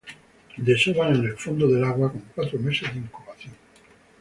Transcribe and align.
Desovan 0.57 1.15
en 1.17 1.25
el 1.25 1.37
fondo 1.37 1.67
del 1.67 1.83
agua, 1.83 2.11
con 2.11 2.23
cuatro 2.33 2.57
meses 2.57 2.91
de 2.91 3.01
incubación. 3.01 3.53